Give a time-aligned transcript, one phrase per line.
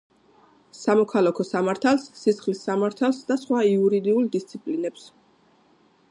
[0.77, 5.05] სამოქალაქო სამართალს, სისხლის სამართალს და სხვა იურიდიულ დისციპლინებს.